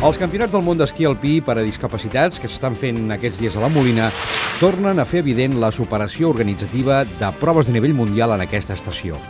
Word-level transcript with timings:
Els 0.00 0.16
campionats 0.16 0.54
del 0.54 0.62
món 0.64 0.78
d'esquí 0.80 1.04
alpí 1.04 1.34
per 1.44 1.58
a 1.60 1.62
discapacitats 1.62 2.40
que 2.40 2.48
s'estan 2.48 2.72
fent 2.72 3.10
aquests 3.12 3.36
dies 3.36 3.56
a 3.58 3.60
la 3.60 3.68
Molina 3.68 4.06
tornen 4.56 4.96
a 4.96 5.04
fer 5.04 5.20
evident 5.20 5.58
la 5.60 5.68
superació 5.76 6.30
organitzativa 6.32 7.02
de 7.04 7.28
proves 7.36 7.68
de 7.68 7.74
nivell 7.76 7.92
mundial 7.98 8.32
en 8.32 8.40
aquesta 8.40 8.72
estació. 8.72 9.20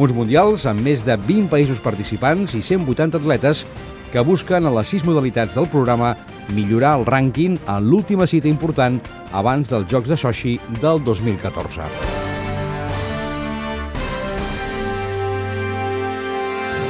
Uns 0.00 0.16
mundials 0.16 0.64
amb 0.72 0.80
més 0.80 1.04
de 1.04 1.18
20 1.20 1.52
països 1.52 1.84
participants 1.84 2.56
i 2.56 2.62
180 2.64 3.20
atletes 3.20 3.66
que 4.08 4.24
busquen 4.24 4.64
a 4.64 4.72
les 4.78 4.88
sis 4.88 5.04
modalitats 5.04 5.52
del 5.52 5.68
programa 5.68 6.14
millorar 6.56 6.94
el 6.96 7.04
rànquing 7.04 7.60
en 7.66 7.90
l'última 7.90 8.24
cita 8.24 8.48
important 8.48 8.96
abans 9.36 9.68
dels 9.68 9.84
Jocs 9.92 10.08
de 10.08 10.16
Sochi 10.16 10.56
del 10.80 11.04
2014. 11.04 12.25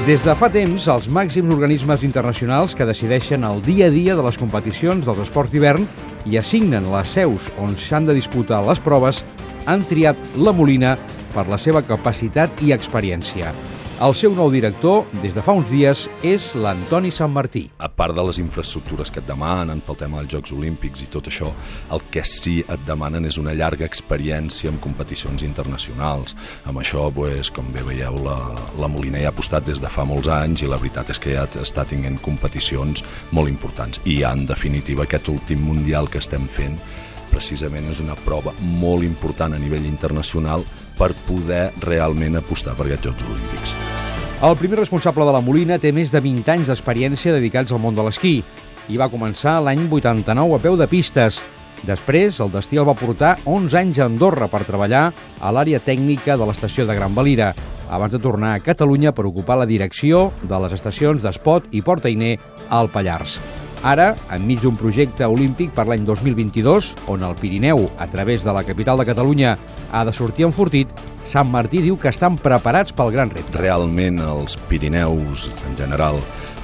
Des 0.06 0.23
de 0.23 0.37
fa 0.38 0.46
temps, 0.55 0.84
els 0.87 1.09
màxims 1.10 1.51
organismes 1.51 2.05
internacionals 2.06 2.77
que 2.78 2.87
decideixen 2.87 3.42
el 3.42 3.59
dia 3.66 3.88
a 3.88 3.91
dia 3.91 4.14
de 4.14 4.23
les 4.23 4.37
competicions 4.38 5.02
dels 5.02 5.19
esports 5.24 5.51
d'hivern 5.51 5.83
i 6.30 6.38
assignen 6.38 6.87
les 6.92 7.10
seus 7.16 7.48
on 7.59 7.74
s'han 7.74 8.06
de 8.06 8.14
disputar 8.14 8.61
les 8.69 8.78
proves 8.84 9.24
han 9.66 9.83
triat 9.91 10.20
la 10.38 10.55
Molina 10.55 10.92
per 11.36 11.50
la 11.52 11.60
seva 11.60 11.84
capacitat 11.84 12.64
i 12.64 12.72
experiència. 12.72 13.52
El 13.96 14.12
seu 14.12 14.34
nou 14.36 14.50
director, 14.52 15.06
des 15.22 15.32
de 15.32 15.40
fa 15.40 15.54
uns 15.56 15.70
dies, 15.72 16.02
és 16.20 16.50
l'Antoni 16.60 17.08
Sant 17.16 17.32
Martí. 17.32 17.62
A 17.80 17.88
part 17.88 18.12
de 18.12 18.20
les 18.28 18.36
infraestructures 18.42 19.08
que 19.08 19.22
et 19.22 19.28
demanen 19.28 19.80
pel 19.80 19.96
tema 19.96 20.20
dels 20.20 20.34
Jocs 20.34 20.52
Olímpics 20.52 21.00
i 21.00 21.08
tot 21.08 21.30
això, 21.30 21.48
el 21.96 22.04
que 22.12 22.20
sí 22.28 22.58
et 22.60 22.84
demanen 22.84 23.24
és 23.24 23.38
una 23.41 23.54
llarga 23.56 23.88
experiència 23.88 24.68
en 24.68 24.77
competicions 24.84 25.46
internacionals. 25.48 26.36
Amb 26.68 26.84
això, 26.84 27.06
pues, 27.08 27.48
com 27.48 27.72
bé 27.72 27.86
veieu, 27.88 28.20
la, 28.28 28.36
la 28.77 28.92
Molina 28.92 29.24
ja 29.24 29.32
ha 29.32 29.34
apostat 29.34 29.64
des 29.64 29.80
de 29.80 29.88
fa 29.88 30.05
molts 30.05 30.28
anys 30.28 30.66
i 30.66 30.68
la 30.68 30.77
veritat 30.83 31.16
és 31.16 31.22
que 31.22 31.33
ja 31.33 31.48
està 31.64 31.89
tinguent 31.89 32.20
competicions 32.20 33.00
molt 33.33 33.48
importants. 33.48 34.05
I 34.05 34.20
en 34.28 34.44
definitiva 34.44 35.08
aquest 35.08 35.33
últim 35.33 35.64
Mundial 35.64 36.12
que 36.12 36.20
estem 36.20 36.44
fent 36.52 36.77
precisament 37.37 37.91
és 37.92 38.01
una 38.01 38.17
prova 38.17 38.55
molt 38.81 39.05
important 39.05 39.53
a 39.53 39.61
nivell 39.61 39.84
internacional 39.89 40.65
per 40.97 41.12
poder 41.29 41.69
realment 41.84 42.41
apostar 42.41 42.77
per 42.77 42.89
aquests 42.89 43.11
Jocs 43.11 43.27
Olímpics. 43.29 43.75
El 44.47 44.56
primer 44.61 44.81
responsable 44.81 45.25
de 45.25 45.33
la 45.33 45.42
Molina 45.45 45.79
té 45.81 45.92
més 45.97 46.12
de 46.12 46.20
20 46.20 46.53
anys 46.53 46.73
d'experiència 46.73 47.34
dedicats 47.37 47.73
al 47.73 47.81
món 47.81 47.97
de 47.97 48.05
l'esquí 48.05 48.39
i 48.92 48.98
va 49.01 49.11
començar 49.12 49.59
l'any 49.64 49.87
89 49.89 50.57
a 50.57 50.62
peu 50.62 50.77
de 50.77 50.89
pistes. 50.89 51.41
Després, 51.89 52.41
el 52.41 52.53
destí 52.53 52.81
el 52.81 52.89
va 52.89 52.97
portar 52.97 53.37
11 53.45 53.81
anys 53.81 54.01
a 54.01 54.07
Andorra 54.09 54.48
per 54.53 54.64
treballar 54.69 55.11
a 55.41 55.53
l'àrea 55.53 55.81
tècnica 55.81 56.37
de 56.37 56.48
l'estació 56.48 56.87
de 56.89 56.97
Gran 56.97 57.17
Valira, 57.17 57.53
abans 57.89 58.12
de 58.12 58.23
tornar 58.23 58.55
a 58.55 58.64
Catalunya 58.64 59.12
per 59.12 59.29
ocupar 59.29 59.61
la 59.61 59.69
direcció 59.69 60.31
de 60.42 60.64
les 60.64 60.75
estacions 60.77 61.23
d'Espot 61.23 61.69
i 61.73 61.84
Portainer 61.84 62.37
al 62.70 62.92
Pallars. 62.92 63.39
Ara, 63.87 64.17
enmig 64.34 64.65
d'un 64.65 64.75
projecte 64.75 65.23
olímpic 65.31 65.70
per 65.70 65.84
l'any 65.87 66.03
2022, 66.03 66.89
on 67.12 67.23
el 67.23 67.37
Pirineu, 67.39 67.84
a 68.03 68.09
través 68.11 68.42
de 68.42 68.51
la 68.51 68.65
capital 68.67 68.98
de 68.98 69.06
Catalunya, 69.06 69.53
ha 69.92 70.01
de 70.05 70.15
sortir 70.17 70.48
enfortit, 70.48 70.91
Sant 71.27 71.48
Martí 71.51 71.81
diu 71.83 71.97
que 71.98 72.11
estan 72.11 72.37
preparats 72.39 72.95
pel 72.95 73.12
gran 73.14 73.31
repte. 73.31 73.59
Realment, 73.59 74.20
els 74.23 74.55
Pirineus, 74.70 75.48
en 75.67 75.75
general, 75.79 76.20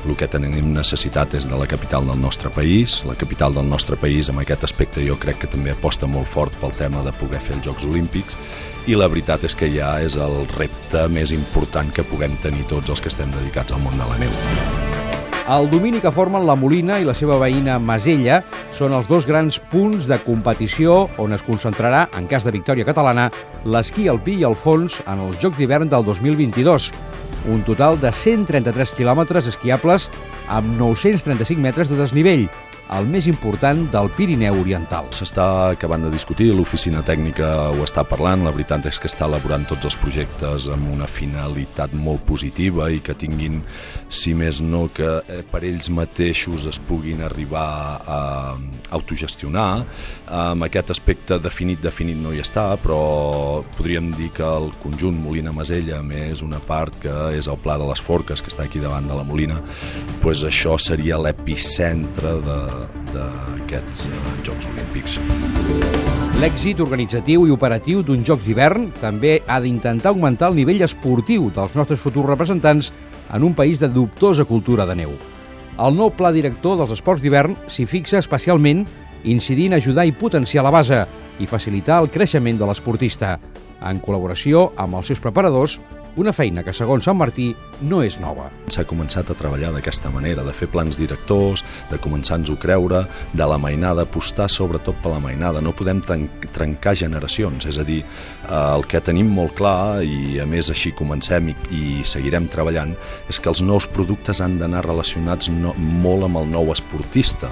el 0.06 0.14
que 0.18 0.28
tenim 0.30 0.72
necessitat 0.74 1.34
és 1.38 1.46
de 1.50 1.58
la 1.58 1.66
capital 1.70 2.06
del 2.06 2.18
nostre 2.22 2.50
país. 2.50 3.00
La 3.06 3.18
capital 3.18 3.54
del 3.54 3.66
nostre 3.70 3.98
país, 3.98 4.30
en 4.30 4.38
aquest 4.42 4.66
aspecte, 4.66 5.02
jo 5.06 5.18
crec 5.18 5.42
que 5.42 5.50
també 5.50 5.74
aposta 5.74 6.10
molt 6.10 6.30
fort 6.30 6.54
pel 6.62 6.74
tema 6.78 7.02
de 7.06 7.14
poder 7.18 7.42
fer 7.42 7.58
els 7.58 7.66
Jocs 7.66 7.86
Olímpics 7.90 8.38
i 8.86 8.98
la 8.98 9.10
veritat 9.10 9.46
és 9.46 9.54
que 9.58 9.70
ja 9.70 9.96
és 10.02 10.18
el 10.18 10.42
repte 10.56 11.06
més 11.10 11.34
important 11.34 11.90
que 11.94 12.06
puguem 12.06 12.38
tenir 12.42 12.66
tots 12.70 12.90
els 12.90 13.02
que 13.02 13.10
estem 13.10 13.30
dedicats 13.34 13.74
al 13.74 13.82
món 13.82 13.98
de 13.98 14.10
la 14.10 14.18
neu. 14.22 15.01
El 15.50 15.66
domini 15.72 15.98
que 15.98 16.12
formen 16.14 16.44
la 16.46 16.54
Molina 16.54 17.00
i 17.02 17.04
la 17.06 17.16
seva 17.18 17.34
veïna 17.40 17.80
Masella 17.82 18.36
són 18.78 18.92
els 18.94 19.08
dos 19.10 19.26
grans 19.26 19.56
punts 19.72 20.06
de 20.06 20.20
competició 20.22 21.08
on 21.18 21.34
es 21.34 21.42
concentrarà, 21.42 22.04
en 22.14 22.28
cas 22.30 22.46
de 22.46 22.52
victòria 22.54 22.86
catalana, 22.86 23.26
l'esquí 23.66 24.06
alpí 24.08 24.36
i 24.38 24.46
el 24.46 24.54
fons 24.54 25.00
en 25.02 25.24
els 25.26 25.40
Jocs 25.42 25.58
d'hivern 25.58 25.90
del 25.90 26.06
2022. 26.06 26.92
Un 27.50 27.64
total 27.66 27.98
de 27.98 28.12
133 28.14 28.94
quilòmetres 28.94 29.50
esquiables 29.50 30.06
amb 30.46 30.78
935 30.78 31.58
metres 31.58 31.90
de 31.90 31.98
desnivell, 31.98 32.46
el 32.92 33.06
més 33.08 33.26
important 33.30 33.86
del 33.92 34.10
Pirineu 34.12 34.58
Oriental. 34.60 35.08
S'està 35.16 35.46
acabant 35.72 36.02
de 36.04 36.10
discutir, 36.12 36.50
l'oficina 36.52 37.00
tècnica 37.06 37.48
ho 37.72 37.80
està 37.86 38.04
parlant, 38.08 38.44
la 38.44 38.52
veritat 38.52 38.84
és 38.90 38.98
que 39.00 39.08
està 39.08 39.24
elaborant 39.30 39.64
tots 39.68 39.88
els 39.88 39.96
projectes 40.00 40.68
amb 40.72 40.90
una 40.92 41.08
finalitat 41.08 41.94
molt 41.96 42.26
positiva 42.28 42.90
i 42.92 43.00
que 43.04 43.16
tinguin, 43.16 43.62
si 44.12 44.34
més 44.36 44.60
no, 44.64 44.84
que 44.92 45.08
eh, 45.22 45.40
per 45.48 45.62
ells 45.64 45.88
mateixos 45.94 46.66
es 46.68 46.80
puguin 46.88 47.22
arribar 47.24 47.68
a 48.04 48.20
autogestionar. 48.92 49.70
Amb 50.42 50.68
aquest 50.68 50.92
aspecte 50.92 51.40
definit, 51.40 51.80
definit 51.84 52.20
no 52.20 52.34
hi 52.34 52.42
està, 52.44 52.66
però 52.82 53.62
podríem 53.78 54.12
dir 54.18 54.32
que 54.36 54.44
el 54.44 54.72
conjunt 54.82 55.16
Molina-Masella, 55.22 56.02
més 56.04 56.44
una 56.44 56.60
part 56.60 57.00
que 57.02 57.16
és 57.38 57.48
el 57.48 57.60
Pla 57.62 57.78
de 57.80 57.88
les 57.88 58.04
Forques, 58.04 58.42
que 58.42 58.52
està 58.52 58.66
aquí 58.68 58.82
davant 58.82 59.08
de 59.08 59.16
la 59.16 59.24
Molina, 59.24 59.60
pues 60.20 60.44
això 60.44 60.76
seria 60.80 61.20
l'epicentre 61.20 62.36
de, 62.44 62.60
d'aquests 63.12 64.06
eh, 64.08 64.20
Jocs 64.46 64.68
Olímpics. 64.70 65.18
L'èxit 66.42 66.80
organitzatiu 66.82 67.46
i 67.46 67.54
operatiu 67.54 68.02
d'uns 68.02 68.26
Jocs 68.26 68.46
d'hivern 68.46 68.90
també 69.00 69.38
ha 69.46 69.60
d'intentar 69.62 70.12
augmentar 70.12 70.50
el 70.50 70.58
nivell 70.58 70.82
esportiu 70.82 71.50
dels 71.54 71.76
nostres 71.78 72.00
futurs 72.02 72.28
representants 72.28 72.92
en 73.32 73.46
un 73.46 73.54
país 73.54 73.78
de 73.80 73.88
dubtosa 73.88 74.44
cultura 74.44 74.86
de 74.86 74.96
neu. 75.04 75.14
El 75.80 75.96
nou 75.96 76.10
pla 76.12 76.32
director 76.34 76.76
dels 76.76 76.92
esports 76.98 77.22
d'hivern 77.22 77.56
s'hi 77.66 77.86
fixa 77.88 78.20
especialment 78.20 78.84
incidint 79.24 79.72
a 79.72 79.80
ajudar 79.80 80.04
i 80.06 80.12
potenciar 80.12 80.64
la 80.64 80.74
base 80.74 81.04
i 81.40 81.46
facilitar 81.46 82.02
el 82.02 82.10
creixement 82.10 82.58
de 82.58 82.66
l'esportista, 82.68 83.38
en 83.82 84.00
col·laboració 84.02 84.70
amb 84.78 84.98
els 84.98 85.10
seus 85.10 85.22
preparadors 85.22 85.78
una 86.16 86.32
feina 86.36 86.62
que, 86.64 86.74
segons 86.76 87.06
Sant 87.08 87.16
Martí, 87.16 87.50
no 87.88 88.02
és 88.04 88.18
nova. 88.20 88.50
S'ha 88.72 88.84
començat 88.88 89.30
a 89.32 89.36
treballar 89.38 89.72
d'aquesta 89.74 90.10
manera, 90.12 90.44
de 90.44 90.52
fer 90.54 90.68
plans 90.70 90.98
directors, 91.00 91.64
de 91.90 91.98
començar-nos-ho 92.02 92.58
creure, 92.60 93.04
de 93.32 93.46
la 93.48 93.58
mainada, 93.60 94.04
apostar 94.04 94.48
sobretot 94.52 94.98
per 95.02 95.14
la 95.14 95.22
mainada. 95.24 95.62
No 95.64 95.74
podem 95.76 96.02
trencar 96.04 96.94
generacions, 96.98 97.66
és 97.70 97.78
a 97.80 97.86
dir, 97.88 98.02
eh, 98.02 98.52
el 98.52 98.84
que 98.84 99.00
tenim 99.00 99.32
molt 99.32 99.56
clar, 99.56 100.02
i 100.04 100.38
a 100.42 100.46
més 100.46 100.70
així 100.70 100.92
comencem 100.92 101.52
i, 101.52 101.56
i 101.72 101.84
seguirem 102.04 102.48
treballant, 102.52 102.94
és 103.32 103.40
que 103.40 103.48
els 103.48 103.64
nous 103.64 103.88
productes 103.88 104.42
han 104.44 104.58
d'anar 104.60 104.84
relacionats 104.86 105.48
no, 105.52 105.72
molt 105.78 106.28
amb 106.28 106.42
el 106.42 106.52
nou 106.52 106.72
esportista, 106.74 107.50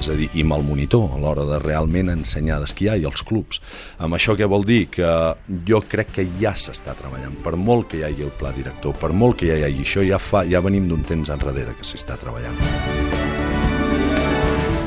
és 0.00 0.10
a 0.10 0.16
dir, 0.18 0.28
i 0.34 0.44
amb 0.44 0.56
el 0.58 0.64
monitor 0.66 1.12
a 1.14 1.20
l'hora 1.20 1.44
de 1.48 1.58
realment 1.62 2.10
ensenyar 2.12 2.60
d'esquiar 2.62 2.98
i 3.00 3.06
els 3.08 3.22
clubs. 3.26 3.60
Amb 4.02 4.16
això 4.16 4.36
què 4.38 4.48
vol 4.50 4.66
dir? 4.68 4.86
Que 4.92 5.08
jo 5.68 5.82
crec 5.88 6.14
que 6.16 6.28
ja 6.40 6.54
s'està 6.58 6.96
treballant, 6.98 7.36
per 7.44 7.54
molt 7.56 7.92
que 7.92 8.01
hi 8.02 8.10
hagi 8.10 8.26
el 8.26 8.34
pla 8.34 8.50
director, 8.54 8.94
per 8.98 9.12
molt 9.14 9.38
que 9.38 9.46
hi 9.46 9.62
hagi 9.62 9.84
això, 9.84 10.02
ja, 10.06 10.18
fa, 10.18 10.42
ja 10.48 10.60
venim 10.64 10.88
d'un 10.90 11.04
temps 11.06 11.30
enrere 11.30 11.76
que 11.78 11.86
s'està 11.86 12.18
treballant. 12.18 12.58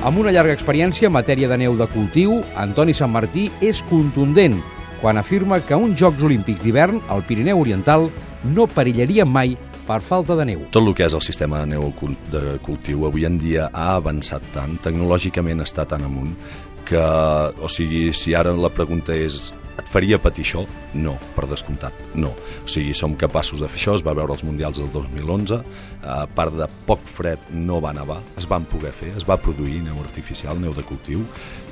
Amb 0.05 0.19
una 0.21 0.33
llarga 0.35 0.53
experiència 0.53 1.07
en 1.09 1.15
matèria 1.15 1.47
de 1.49 1.57
neu 1.57 1.77
de 1.79 1.87
cultiu, 1.89 2.41
Antoni 2.61 2.93
Sant 2.93 3.09
Martí 3.09 3.47
és 3.65 3.79
contundent 3.89 4.59
quan 5.01 5.17
afirma 5.17 5.61
que 5.65 5.77
uns 5.79 5.97
Jocs 5.99 6.23
Olímpics 6.27 6.61
d'hivern 6.61 7.01
al 7.09 7.23
Pirineu 7.25 7.63
Oriental 7.63 8.09
no 8.45 8.67
perillarien 8.69 9.29
mai 9.29 9.55
per 9.87 10.01
falta 10.05 10.37
de 10.37 10.45
neu. 10.45 10.61
Tot 10.75 10.85
el 10.85 10.93
que 10.97 11.07
és 11.07 11.15
el 11.17 11.23
sistema 11.25 11.63
de 11.63 11.73
neu 11.73 11.89
de 12.33 12.57
cultiu 12.65 13.07
avui 13.09 13.25
en 13.25 13.39
dia 13.41 13.69
ha 13.73 13.95
avançat 13.95 14.45
tant, 14.53 14.77
tecnològicament 14.85 15.65
està 15.65 15.87
tan 15.89 16.05
amunt, 16.05 16.35
que, 16.85 17.01
o 17.01 17.69
sigui, 17.71 18.11
si 18.13 18.37
ara 18.37 18.53
la 18.53 18.69
pregunta 18.69 19.15
és 19.17 19.49
et 19.80 19.90
faria 19.91 20.19
patir 20.22 20.46
això? 20.46 20.63
No, 20.96 21.16
per 21.36 21.47
descomptat, 21.52 21.96
no. 22.16 22.31
O 22.63 22.69
sigui, 22.72 22.94
som 22.98 23.16
capaços 23.19 23.62
de 23.63 23.69
fer 23.72 23.80
això, 23.80 23.95
es 23.98 24.04
va 24.06 24.16
veure 24.18 24.36
els 24.36 24.45
Mundials 24.48 24.80
del 24.80 24.92
2011, 24.94 25.60
a 26.06 26.22
part 26.38 26.56
de 26.56 26.68
poc 26.88 27.04
fred 27.10 27.51
no 27.51 27.81
va 27.83 27.94
nevar, 27.95 28.22
es 28.39 28.48
van 28.50 28.68
poder 28.69 28.94
fer, 28.95 29.12
es 29.18 29.27
va 29.27 29.39
produir 29.42 29.81
neu 29.83 30.00
artificial, 30.04 30.60
neu 30.62 30.74
de 30.75 30.86
cultiu, 30.88 31.25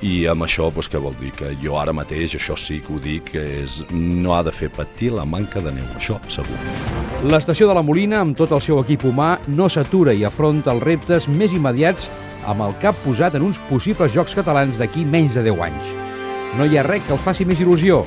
i 0.03 0.25
amb 0.27 0.43
això, 0.47 0.67
doncs, 0.73 0.91
què 0.91 0.99
vol 0.99 1.15
dir? 1.21 1.31
Que 1.37 1.53
jo 1.63 1.77
ara 1.79 1.95
mateix, 1.95 2.35
això 2.39 2.57
sí 2.59 2.81
que 2.83 2.93
ho 2.95 2.99
dic, 3.03 3.33
és, 3.39 3.81
no 3.93 4.35
ha 4.35 4.43
de 4.43 4.51
fer 4.51 4.71
patir 4.73 5.13
la 5.15 5.25
manca 5.25 5.63
de 5.63 5.71
neu, 5.71 5.87
això 5.95 6.19
segur. 6.27 6.59
L'estació 7.23 7.69
de 7.69 7.77
la 7.77 7.85
Molina, 7.85 8.19
amb 8.19 8.35
tot 8.35 8.51
el 8.51 8.61
seu 8.61 8.81
equip 8.83 9.07
humà, 9.07 9.37
no 9.47 9.69
s'atura 9.71 10.11
i 10.11 10.25
afronta 10.27 10.73
els 10.75 10.83
reptes 10.83 11.29
més 11.31 11.55
immediats 11.55 12.11
amb 12.43 12.65
el 12.65 12.75
cap 12.83 12.97
posat 13.05 13.39
en 13.39 13.47
uns 13.47 13.61
possibles 13.69 14.11
Jocs 14.11 14.35
Catalans 14.35 14.81
d'aquí 14.81 15.07
menys 15.07 15.39
de 15.39 15.47
10 15.47 15.69
anys. 15.71 16.02
No 16.53 16.67
hi 16.69 16.77
ha 16.77 16.83
res 16.85 17.01
que 17.07 17.15
els 17.15 17.23
faci 17.25 17.47
més 17.49 17.61
il·lusió 17.63 18.03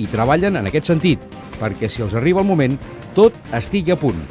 i 0.00 0.06
treballen 0.08 0.56
en 0.56 0.68
aquest 0.70 0.88
sentit, 0.88 1.20
perquè 1.60 1.90
si 1.92 2.00
els 2.00 2.14
arriba 2.16 2.40
el 2.40 2.48
moment, 2.48 2.78
tot 3.16 3.36
estigui 3.56 3.92
a 3.92 3.98
punt, 4.00 4.22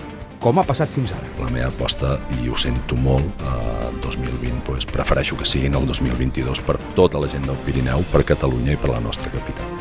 com 0.41 0.57
ha 0.57 0.65
passat 0.65 0.89
fins 0.89 1.13
ara. 1.13 1.29
La 1.43 1.51
meva 1.53 1.67
aposta, 1.69 2.15
i 2.39 2.49
ho 2.49 2.57
sento 2.57 2.97
molt, 2.97 3.43
eh, 3.45 3.91
2020, 4.01 4.63
doncs, 4.65 4.89
prefereixo 4.89 5.37
que 5.37 5.45
siguin 5.45 5.77
el 5.77 5.85
2022 5.85 6.63
per 6.65 6.79
tota 6.97 7.21
la 7.21 7.29
gent 7.29 7.45
del 7.45 7.61
Pirineu, 7.67 8.01
per 8.11 8.25
Catalunya 8.33 8.73
i 8.73 8.81
per 8.81 8.95
la 8.95 9.03
nostra 9.05 9.29
capital. 9.29 9.78